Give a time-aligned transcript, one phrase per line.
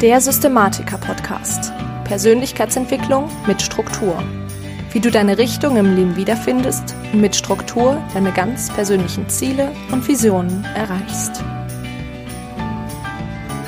[0.00, 1.72] Der Systematiker-Podcast.
[2.04, 4.22] Persönlichkeitsentwicklung mit Struktur.
[4.92, 10.06] Wie du deine Richtung im Leben wiederfindest und mit Struktur deine ganz persönlichen Ziele und
[10.06, 11.42] Visionen erreichst.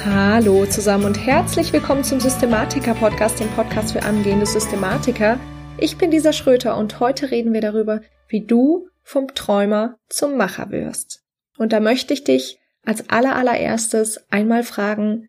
[0.04, 5.40] Hallo zusammen und herzlich willkommen zum Systematiker-Podcast, dem Podcast für angehende Systematiker.
[5.78, 10.70] Ich bin Lisa Schröter und heute reden wir darüber, wie du vom Träumer zum Macher
[10.70, 11.24] wirst.
[11.58, 15.26] Und da möchte ich dich als allerallererstes einmal fragen,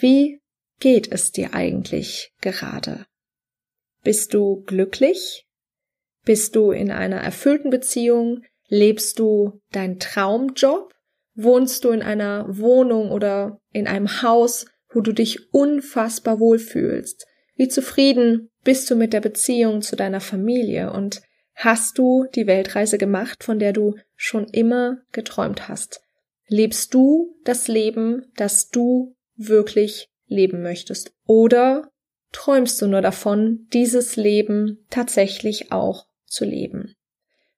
[0.00, 0.40] wie
[0.80, 3.06] geht es dir eigentlich gerade?
[4.02, 5.46] Bist du glücklich?
[6.24, 8.42] Bist du in einer erfüllten Beziehung?
[8.68, 10.94] Lebst du deinen Traumjob?
[11.34, 17.26] Wohnst du in einer Wohnung oder in einem Haus, wo du dich unfassbar wohlfühlst?
[17.56, 21.22] Wie zufrieden bist du mit der Beziehung zu deiner Familie und
[21.54, 26.00] hast du die Weltreise gemacht, von der du schon immer geträumt hast?
[26.46, 31.12] Lebst du das Leben, das du wirklich leben möchtest?
[31.26, 31.90] Oder
[32.32, 36.94] träumst du nur davon, dieses Leben tatsächlich auch zu leben?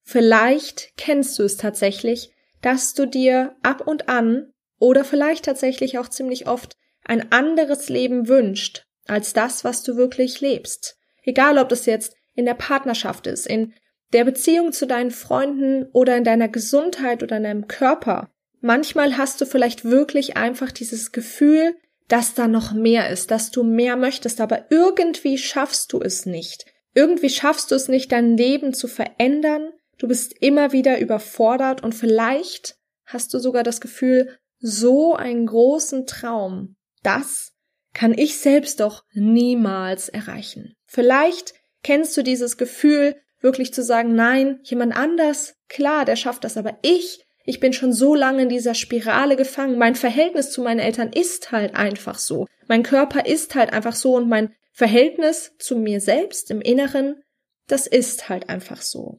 [0.02, 2.30] Vielleicht kennst du es tatsächlich,
[2.62, 8.28] dass du dir ab und an oder vielleicht tatsächlich auch ziemlich oft ein anderes Leben
[8.28, 10.96] wünscht als das, was du wirklich lebst.
[11.22, 13.74] Egal, ob das jetzt in der Partnerschaft ist, in
[14.12, 18.30] der Beziehung zu deinen Freunden oder in deiner Gesundheit oder in deinem Körper.
[18.60, 21.76] Manchmal hast du vielleicht wirklich einfach dieses Gefühl,
[22.08, 26.66] dass da noch mehr ist, dass du mehr möchtest, aber irgendwie schaffst du es nicht.
[26.94, 29.70] Irgendwie schaffst du es nicht, dein Leben zu verändern.
[29.98, 36.06] Du bist immer wieder überfordert und vielleicht hast du sogar das Gefühl, so einen großen
[36.06, 37.52] Traum, das
[37.94, 40.74] kann ich selbst doch niemals erreichen.
[40.86, 46.56] Vielleicht kennst du dieses Gefühl, wirklich zu sagen, nein, jemand anders, klar, der schafft das,
[46.56, 49.76] aber ich, ich bin schon so lange in dieser Spirale gefangen.
[49.76, 52.46] Mein Verhältnis zu meinen Eltern ist halt einfach so.
[52.68, 57.20] Mein Körper ist halt einfach so und mein Verhältnis zu mir selbst im Inneren,
[57.66, 59.18] das ist halt einfach so.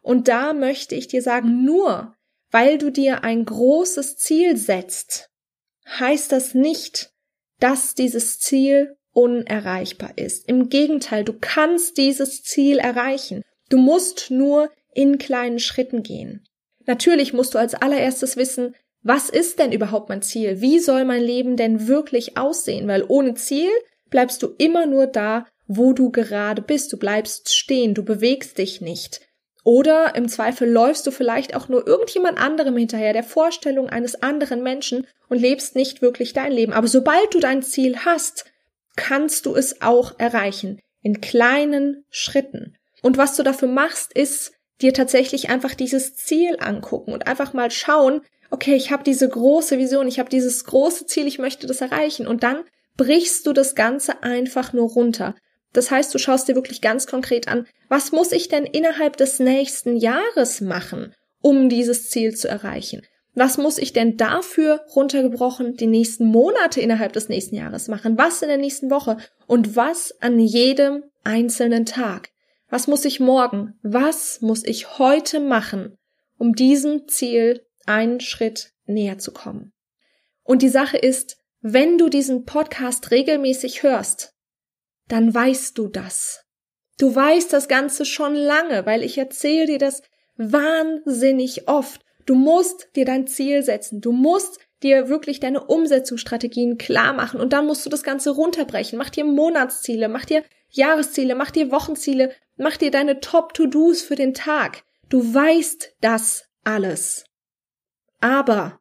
[0.00, 2.16] Und da möchte ich dir sagen, nur
[2.50, 5.28] weil du dir ein großes Ziel setzt,
[5.86, 7.12] heißt das nicht,
[7.58, 10.48] dass dieses Ziel unerreichbar ist.
[10.48, 13.42] Im Gegenteil, du kannst dieses Ziel erreichen.
[13.68, 16.46] Du musst nur in kleinen Schritten gehen.
[16.86, 20.60] Natürlich musst du als allererstes wissen, was ist denn überhaupt mein Ziel?
[20.60, 22.86] Wie soll mein Leben denn wirklich aussehen?
[22.86, 23.70] Weil ohne Ziel
[24.10, 26.92] bleibst du immer nur da, wo du gerade bist.
[26.92, 29.20] Du bleibst stehen, du bewegst dich nicht.
[29.62, 34.62] Oder im Zweifel läufst du vielleicht auch nur irgendjemand anderem hinterher, der Vorstellung eines anderen
[34.62, 36.72] Menschen und lebst nicht wirklich dein Leben.
[36.72, 38.46] Aber sobald du dein Ziel hast,
[38.96, 40.80] kannst du es auch erreichen.
[41.02, 42.76] In kleinen Schritten.
[43.02, 44.52] Und was du dafür machst, ist,
[44.82, 49.78] dir tatsächlich einfach dieses Ziel angucken und einfach mal schauen, okay, ich habe diese große
[49.78, 52.26] Vision, ich habe dieses große Ziel, ich möchte das erreichen.
[52.26, 52.64] Und dann
[52.96, 55.34] brichst du das Ganze einfach nur runter.
[55.72, 59.38] Das heißt, du schaust dir wirklich ganz konkret an, was muss ich denn innerhalb des
[59.38, 63.02] nächsten Jahres machen, um dieses Ziel zu erreichen?
[63.34, 68.18] Was muss ich denn dafür runtergebrochen die nächsten Monate innerhalb des nächsten Jahres machen?
[68.18, 69.18] Was in der nächsten Woche?
[69.46, 72.30] Und was an jedem einzelnen Tag?
[72.70, 73.74] Was muss ich morgen?
[73.82, 75.98] Was muss ich heute machen,
[76.38, 79.72] um diesem Ziel einen Schritt näher zu kommen?
[80.44, 84.34] Und die Sache ist, wenn du diesen Podcast regelmäßig hörst,
[85.08, 86.44] dann weißt du das.
[86.96, 90.02] Du weißt das Ganze schon lange, weil ich erzähle dir das
[90.36, 92.04] wahnsinnig oft.
[92.24, 94.00] Du musst dir dein Ziel setzen.
[94.00, 98.96] Du musst dir wirklich deine Umsetzungsstrategien klar machen und dann musst du das Ganze runterbrechen.
[98.96, 104.34] Mach dir Monatsziele, mach dir Jahresziele, mach dir Wochenziele, mach dir deine Top-To-Dos für den
[104.34, 104.84] Tag.
[105.08, 107.24] Du weißt das alles.
[108.20, 108.80] Aber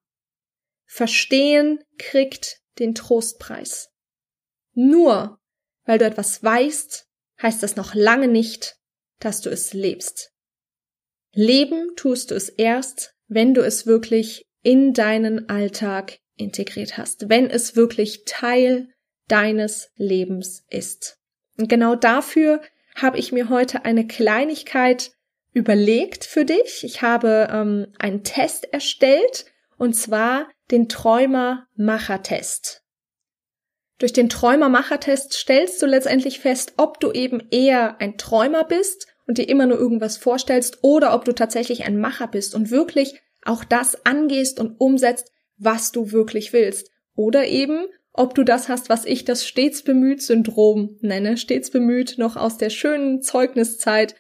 [0.85, 3.91] Verstehen kriegt den Trostpreis.
[4.73, 5.40] Nur
[5.85, 7.07] weil du etwas weißt,
[7.41, 8.75] heißt das noch lange nicht,
[9.19, 10.31] dass du es lebst.
[11.31, 17.50] Leben tust du es erst, wenn du es wirklich in deinen Alltag integriert hast, wenn
[17.50, 18.90] es wirklich Teil
[19.28, 21.20] deines Lebens ist.
[21.58, 22.61] Und genau dafür
[23.01, 25.11] habe ich mir heute eine Kleinigkeit
[25.53, 26.84] überlegt für dich.
[26.84, 29.46] Ich habe ähm, einen Test erstellt
[29.78, 32.84] und zwar den Träumer-Macher-Test.
[33.97, 39.37] Durch den Träumer-Macher-Test stellst du letztendlich fest, ob du eben eher ein Träumer bist und
[39.37, 43.63] dir immer nur irgendwas vorstellst oder ob du tatsächlich ein Macher bist und wirklich auch
[43.63, 46.91] das angehst und umsetzt, was du wirklich willst.
[47.16, 52.16] Oder eben, ob du das hast, was ich das stets bemüht Syndrom nenne, stets bemüht
[52.17, 54.16] noch aus der schönen Zeugniszeit.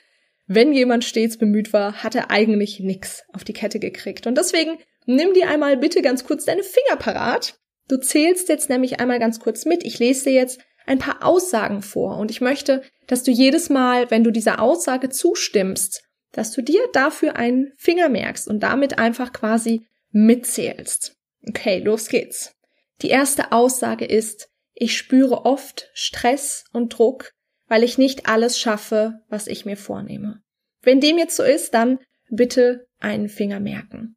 [0.47, 4.25] Wenn jemand stets bemüht war, hat er eigentlich nix auf die Kette gekriegt.
[4.27, 7.59] Und deswegen nimm dir einmal bitte ganz kurz deine Finger parat
[7.89, 9.83] Du zählst jetzt nämlich einmal ganz kurz mit.
[9.83, 14.09] Ich lese dir jetzt ein paar Aussagen vor und ich möchte, dass du jedes Mal,
[14.11, 19.33] wenn du dieser Aussage zustimmst, dass du dir dafür einen Finger merkst und damit einfach
[19.33, 21.15] quasi mitzählst.
[21.47, 22.55] Okay, los geht's.
[23.01, 27.31] Die erste Aussage ist, ich spüre oft Stress und Druck,
[27.67, 30.41] weil ich nicht alles schaffe, was ich mir vornehme.
[30.81, 31.99] Wenn dem jetzt so ist, dann
[32.29, 34.15] bitte einen Finger merken.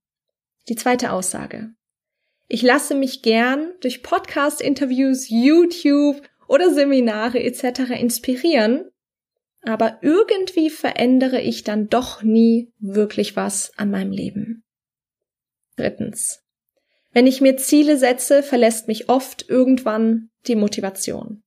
[0.69, 1.71] Die zweite Aussage.
[2.49, 7.93] Ich lasse mich gern durch Podcast-Interviews, YouTube oder Seminare etc.
[7.99, 8.91] inspirieren,
[9.63, 14.65] aber irgendwie verändere ich dann doch nie wirklich was an meinem Leben.
[15.77, 16.42] Drittens.
[17.13, 21.43] Wenn ich mir Ziele setze, verlässt mich oft irgendwann die Motivation.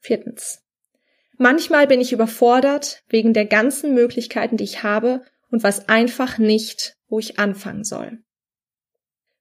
[0.00, 0.62] Viertens.
[1.36, 6.96] Manchmal bin ich überfordert wegen der ganzen Möglichkeiten, die ich habe und weiß einfach nicht,
[7.08, 8.22] wo ich anfangen soll.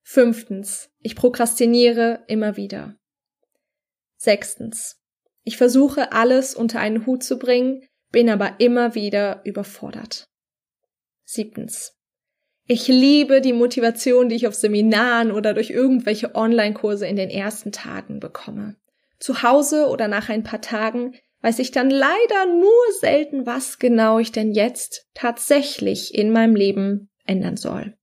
[0.04, 0.90] Fünftens.
[1.00, 2.98] Ich prokrastiniere immer wieder.
[4.16, 4.98] Sechstens.
[5.44, 10.30] Ich versuche alles unter einen Hut zu bringen, bin aber immer wieder überfordert.
[11.26, 11.94] Siebtens.
[12.66, 17.72] Ich liebe die Motivation, die ich auf Seminaren oder durch irgendwelche Online-Kurse in den ersten
[17.72, 18.78] Tagen bekomme.
[19.20, 22.72] Zu Hause oder nach ein paar Tagen weiß ich dann leider nur
[23.02, 27.98] selten, was genau ich denn jetzt tatsächlich in meinem Leben ändern soll.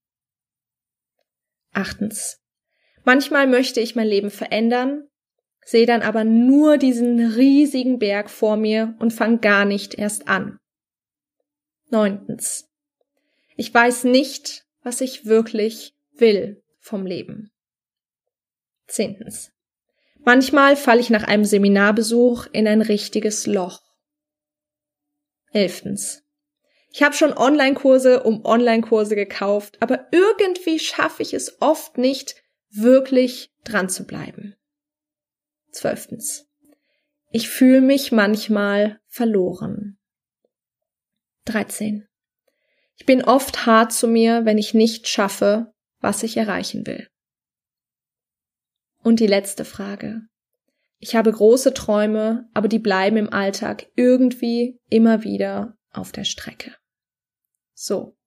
[1.72, 2.38] Achtens.
[3.04, 5.08] Manchmal möchte ich mein Leben verändern,
[5.64, 10.58] sehe dann aber nur diesen riesigen Berg vor mir und fange gar nicht erst an.
[11.88, 12.69] Neuntens.
[13.60, 17.52] Ich weiß nicht, was ich wirklich will vom Leben.
[18.86, 19.52] Zehntens.
[20.24, 23.82] Manchmal falle ich nach einem Seminarbesuch in ein richtiges Loch.
[25.52, 26.22] Elftens.
[26.90, 32.36] Ich habe schon Online-Kurse um Online-Kurse gekauft, aber irgendwie schaffe ich es oft nicht,
[32.70, 34.56] wirklich dran zu bleiben.
[35.70, 36.48] Zwölftens.
[37.30, 39.98] Ich fühle mich manchmal verloren.
[41.44, 42.06] 13.
[43.00, 47.08] Ich bin oft hart zu mir, wenn ich nicht schaffe, was ich erreichen will.
[49.02, 50.20] Und die letzte Frage.
[50.98, 56.76] Ich habe große Träume, aber die bleiben im Alltag irgendwie immer wieder auf der Strecke.
[57.72, 58.18] So.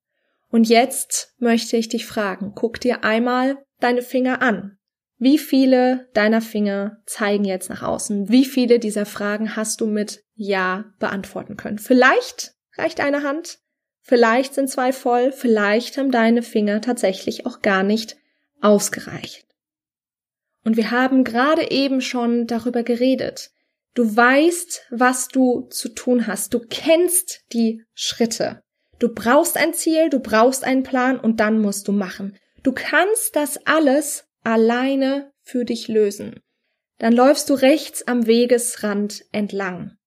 [0.49, 4.79] Und jetzt möchte ich dich fragen, guck dir einmal deine Finger an.
[5.19, 8.29] Wie viele deiner Finger zeigen jetzt nach außen?
[8.29, 11.77] Wie viele dieser Fragen hast du mit Ja beantworten können?
[11.77, 13.59] Vielleicht reicht eine Hand,
[14.03, 18.17] Vielleicht sind zwei voll, vielleicht haben deine Finger tatsächlich auch gar nicht
[18.61, 19.47] ausgereicht.
[20.65, 23.51] Und wir haben gerade eben schon darüber geredet.
[23.93, 26.53] Du weißt, was du zu tun hast.
[26.53, 28.61] Du kennst die Schritte.
[28.99, 32.37] Du brauchst ein Ziel, du brauchst einen Plan und dann musst du machen.
[32.61, 36.41] Du kannst das alles alleine für dich lösen.
[36.97, 39.97] Dann läufst du rechts am Wegesrand entlang.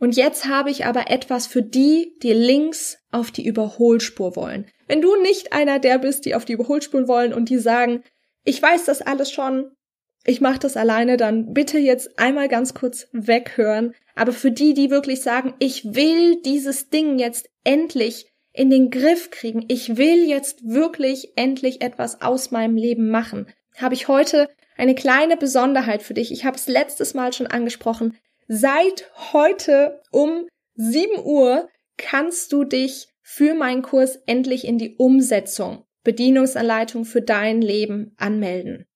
[0.00, 4.66] Und jetzt habe ich aber etwas für die, die links auf die Überholspur wollen.
[4.88, 8.02] Wenn du nicht einer der bist, die auf die Überholspur wollen und die sagen,
[8.42, 9.70] ich weiß das alles schon,
[10.24, 13.94] ich mache das alleine, dann bitte jetzt einmal ganz kurz weghören.
[14.14, 19.30] Aber für die, die wirklich sagen, ich will dieses Ding jetzt endlich in den Griff
[19.30, 24.48] kriegen, ich will jetzt wirklich endlich etwas aus meinem Leben machen, habe ich heute
[24.78, 26.32] eine kleine Besonderheit für dich.
[26.32, 28.16] Ich habe es letztes Mal schon angesprochen.
[28.52, 35.84] Seit heute um 7 Uhr kannst du dich für meinen Kurs endlich in die Umsetzung,
[36.02, 38.86] Bedienungsanleitung für dein Leben anmelden.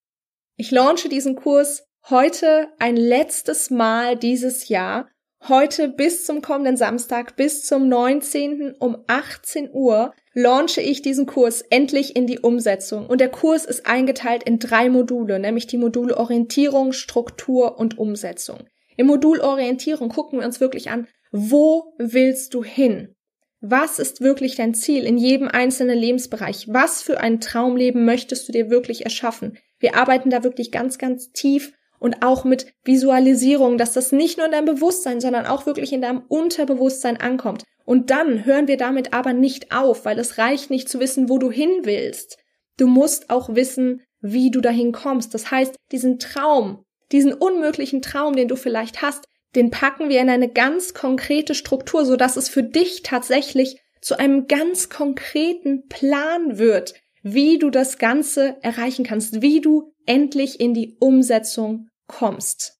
[0.57, 5.07] Ich launche diesen Kurs heute ein letztes Mal dieses Jahr.
[5.47, 8.75] Heute bis zum kommenden Samstag, bis zum 19.
[8.77, 13.07] um 18 Uhr launche ich diesen Kurs endlich in die Umsetzung.
[13.07, 18.67] Und der Kurs ist eingeteilt in drei Module, nämlich die Module Orientierung, Struktur und Umsetzung.
[18.97, 23.15] Im Modul Orientierung gucken wir uns wirklich an, wo willst du hin?
[23.61, 26.67] Was ist wirklich dein Ziel in jedem einzelnen Lebensbereich?
[26.69, 29.57] Was für ein Traumleben möchtest du dir wirklich erschaffen?
[29.79, 34.45] Wir arbeiten da wirklich ganz, ganz tief und auch mit Visualisierung, dass das nicht nur
[34.45, 37.63] in deinem Bewusstsein, sondern auch wirklich in deinem Unterbewusstsein ankommt.
[37.85, 41.37] Und dann hören wir damit aber nicht auf, weil es reicht nicht zu wissen, wo
[41.37, 42.37] du hin willst.
[42.77, 45.33] Du musst auch wissen, wie du dahin kommst.
[45.33, 46.83] Das heißt, diesen Traum,
[47.15, 49.23] diesen unmöglichen Traum, den du vielleicht hast,
[49.55, 54.19] den packen wir in eine ganz konkrete Struktur, so dass es für dich tatsächlich zu
[54.19, 56.93] einem ganz konkreten Plan wird,
[57.23, 62.79] wie du das Ganze erreichen kannst, wie du endlich in die Umsetzung kommst.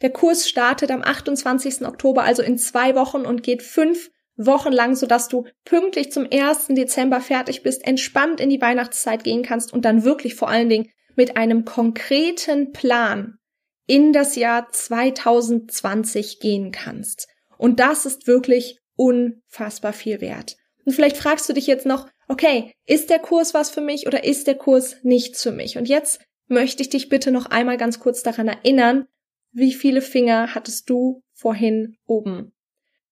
[0.00, 1.86] Der Kurs startet am 28.
[1.86, 6.68] Oktober, also in zwei Wochen und geht fünf Wochen lang, sodass du pünktlich zum 1.
[6.70, 10.90] Dezember fertig bist, entspannt in die Weihnachtszeit gehen kannst und dann wirklich vor allen Dingen
[11.16, 13.38] mit einem konkreten Plan
[13.86, 17.28] in das Jahr 2020 gehen kannst.
[17.58, 20.56] Und das ist wirklich unfassbar viel wert.
[20.84, 24.24] Und vielleicht fragst du dich jetzt noch, okay, ist der Kurs was für mich oder
[24.24, 25.76] ist der Kurs nichts für mich?
[25.76, 29.06] Und jetzt möchte ich dich bitte noch einmal ganz kurz daran erinnern,
[29.52, 32.52] wie viele Finger hattest du vorhin oben?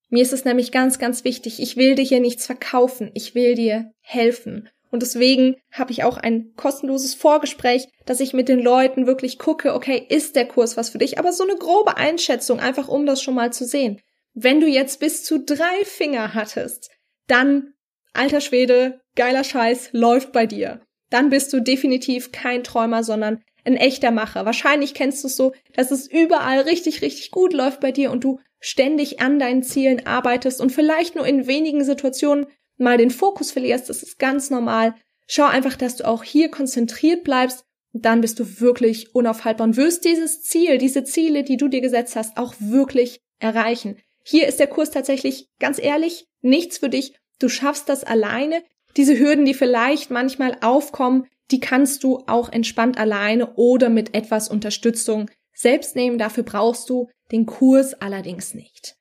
[0.08, 1.60] Mir ist es nämlich ganz, ganz wichtig.
[1.60, 3.10] Ich will dir hier nichts verkaufen.
[3.14, 4.68] Ich will dir helfen.
[4.92, 9.74] Und deswegen habe ich auch ein kostenloses Vorgespräch, dass ich mit den Leuten wirklich gucke,
[9.74, 11.18] okay, ist der Kurs was für dich?
[11.18, 14.00] Aber so eine grobe Einschätzung, einfach um das schon mal zu sehen.
[14.34, 16.90] Wenn du jetzt bis zu drei Finger hattest,
[17.26, 17.72] dann,
[18.12, 20.82] alter Schwede, geiler Scheiß, läuft bei dir.
[21.08, 24.44] Dann bist du definitiv kein Träumer, sondern ein echter Macher.
[24.44, 28.24] Wahrscheinlich kennst du es so, dass es überall richtig, richtig gut läuft bei dir und
[28.24, 32.46] du ständig an deinen Zielen arbeitest und vielleicht nur in wenigen Situationen
[32.82, 34.94] mal den Fokus verlierst, das ist ganz normal.
[35.26, 40.04] Schau einfach, dass du auch hier konzentriert bleibst dann bist du wirklich unaufhaltbar und wirst
[40.04, 43.98] dieses Ziel, diese Ziele, die du dir gesetzt hast, auch wirklich erreichen.
[44.24, 47.14] Hier ist der Kurs tatsächlich, ganz ehrlich, nichts für dich.
[47.38, 48.62] Du schaffst das alleine.
[48.96, 54.48] Diese Hürden, die vielleicht manchmal aufkommen, die kannst du auch entspannt alleine oder mit etwas
[54.48, 56.18] Unterstützung selbst nehmen.
[56.18, 58.96] Dafür brauchst du den Kurs allerdings nicht.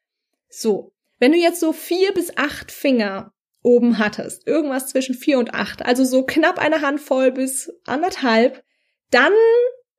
[0.49, 0.91] So.
[1.19, 3.31] Wenn du jetzt so vier bis acht Finger
[3.63, 8.63] oben hattest, irgendwas zwischen vier und acht, also so knapp eine Handvoll bis anderthalb,
[9.11, 9.33] dann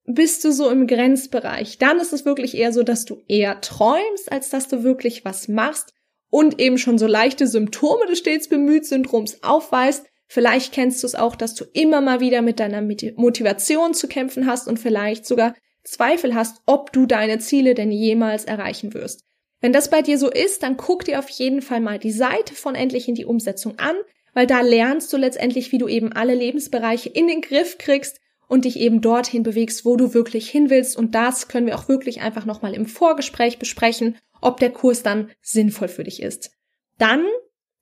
[0.04, 1.78] bist du so im Grenzbereich.
[1.78, 5.49] Dann ist es wirklich eher so, dass du eher träumst, als dass du wirklich was
[5.49, 5.95] machst
[6.28, 10.07] und eben schon so leichte Symptome des stets bemüht Syndroms aufweist.
[10.26, 12.83] Vielleicht kennst du es auch, dass du immer mal wieder mit deiner
[13.16, 15.54] Motivation zu kämpfen hast und vielleicht sogar
[15.85, 19.25] Zweifel hast, ob du deine Ziele denn jemals erreichen wirst.
[19.62, 22.54] Wenn das bei dir so ist, dann guck dir auf jeden Fall mal die Seite
[22.54, 23.95] von Endlich in die Umsetzung an,
[24.35, 28.64] weil da lernst du letztendlich, wie du eben alle Lebensbereiche in den Griff kriegst und
[28.64, 30.97] dich eben dorthin bewegst, wo du wirklich hin willst.
[30.97, 35.31] Und das können wir auch wirklich einfach nochmal im Vorgespräch besprechen, ob der Kurs dann
[35.40, 36.50] sinnvoll für dich ist.
[36.99, 37.25] Dann,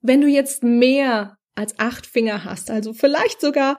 [0.02, 3.78] wenn du jetzt mehr als acht Finger hast, also vielleicht sogar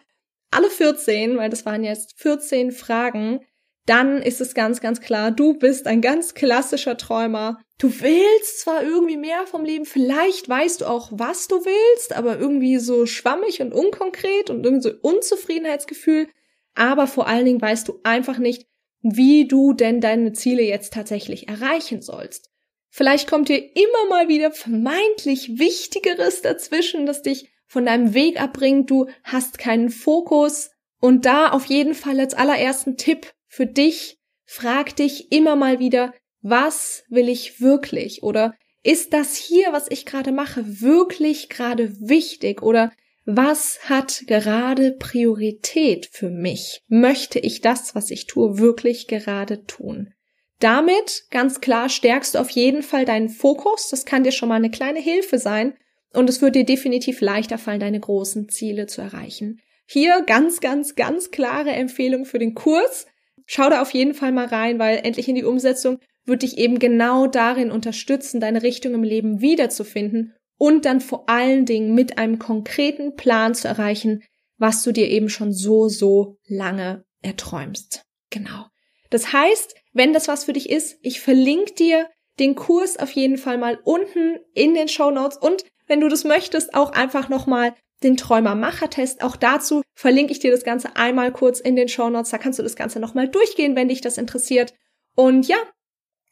[0.50, 3.42] alle 14, weil das waren jetzt 14 Fragen,
[3.86, 7.60] dann ist es ganz, ganz klar, du bist ein ganz klassischer Träumer.
[7.80, 12.38] Du willst zwar irgendwie mehr vom Leben, vielleicht weißt du auch, was du willst, aber
[12.38, 16.28] irgendwie so schwammig und unkonkret und irgendwie so Unzufriedenheitsgefühl,
[16.76, 18.68] aber vor allen Dingen weißt du einfach nicht,
[19.02, 22.52] wie du denn deine Ziele jetzt tatsächlich erreichen sollst.
[22.92, 28.92] Vielleicht kommt dir immer mal wieder vermeintlich Wichtigeres dazwischen, das dich von deinem Weg abbringt,
[28.92, 34.96] du hast keinen Fokus und da auf jeden Fall als allerersten Tipp für dich, frag
[34.96, 38.24] dich immer mal wieder, was will ich wirklich?
[38.24, 42.62] Oder ist das hier, was ich gerade mache, wirklich gerade wichtig?
[42.62, 42.94] Oder
[43.26, 46.82] was hat gerade Priorität für mich?
[46.88, 50.14] Möchte ich das, was ich tue, wirklich gerade tun?
[50.60, 53.90] Damit, ganz klar, stärkst du auf jeden Fall deinen Fokus.
[53.90, 55.76] Das kann dir schon mal eine kleine Hilfe sein.
[56.14, 59.60] Und es wird dir definitiv leichter fallen, deine großen Ziele zu erreichen.
[59.88, 63.08] Hier ganz, ganz, ganz klare Empfehlung für den Kurs.
[63.46, 66.80] Schau da auf jeden Fall mal rein, weil endlich in die Umsetzung wird dich eben
[66.80, 72.38] genau darin unterstützen, deine Richtung im Leben wiederzufinden und dann vor allen Dingen mit einem
[72.38, 74.24] konkreten Plan zu erreichen,
[74.58, 78.04] was du dir eben schon so, so lange erträumst.
[78.30, 78.68] Genau.
[79.10, 82.08] Das heißt, wenn das was für dich ist, ich verlinke dir
[82.40, 86.24] den Kurs auf jeden Fall mal unten in den Show Notes und wenn du das
[86.24, 89.24] möchtest, auch einfach nochmal den Träumer-Macher-Test.
[89.24, 92.32] Auch dazu verlinke ich dir das Ganze einmal kurz in den Show Notes.
[92.32, 94.74] Da kannst du das Ganze nochmal durchgehen, wenn dich das interessiert.
[95.16, 95.58] Und ja,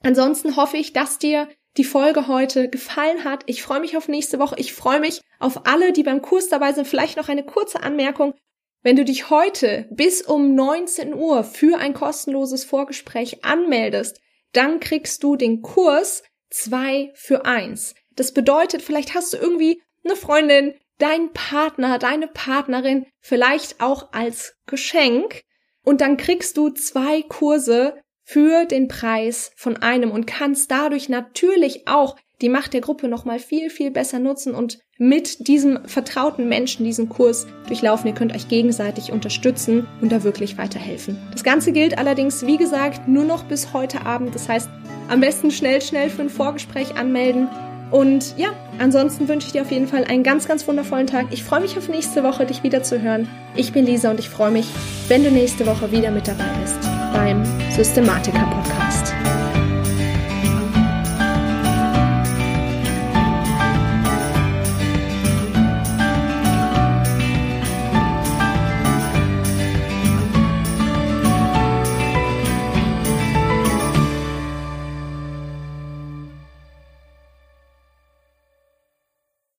[0.02, 1.48] ansonsten hoffe ich, dass dir
[1.78, 3.44] die Folge heute gefallen hat.
[3.46, 4.56] Ich freue mich auf nächste Woche.
[4.58, 6.88] Ich freue mich auf alle, die beim Kurs dabei sind.
[6.88, 8.34] Vielleicht noch eine kurze Anmerkung.
[8.82, 14.22] Wenn du dich heute bis um 19 Uhr für ein kostenloses Vorgespräch anmeldest,
[14.54, 17.94] dann kriegst du den Kurs 2 für 1.
[18.16, 24.54] Das bedeutet, vielleicht hast du irgendwie eine Freundin, dein Partner, deine Partnerin vielleicht auch als
[24.68, 25.42] Geschenk
[25.84, 31.88] und dann kriegst du zwei Kurse für den Preis von einem und kannst dadurch natürlich
[31.88, 36.86] auch die Macht der Gruppe nochmal viel, viel besser nutzen und mit diesem vertrauten Menschen
[36.86, 38.08] diesen Kurs durchlaufen.
[38.08, 41.18] Ihr könnt euch gegenseitig unterstützen und da wirklich weiterhelfen.
[41.32, 44.36] Das Ganze gilt allerdings, wie gesagt, nur noch bis heute Abend.
[44.36, 44.70] Das heißt,
[45.10, 47.50] am besten schnell, schnell für ein Vorgespräch anmelden.
[47.92, 51.28] Und ja, ansonsten wünsche ich dir auf jeden Fall einen ganz, ganz wundervollen Tag.
[51.32, 53.28] Ich freue mich auf nächste Woche, dich wieder zu hören.
[53.56, 54.68] Ich bin Lisa und ich freue mich,
[55.08, 56.78] wenn du nächste Woche wieder mit dabei bist
[57.14, 58.79] beim Systematiker Podcast.